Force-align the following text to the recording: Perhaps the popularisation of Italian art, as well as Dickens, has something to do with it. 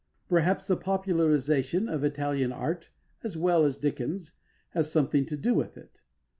Perhaps 0.29 0.65
the 0.65 0.77
popularisation 0.77 1.87
of 1.87 2.03
Italian 2.03 2.51
art, 2.51 2.89
as 3.23 3.37
well 3.37 3.65
as 3.65 3.77
Dickens, 3.77 4.31
has 4.71 4.91
something 4.91 5.27
to 5.27 5.37
do 5.37 5.53
with 5.53 5.77
it. 5.77 6.01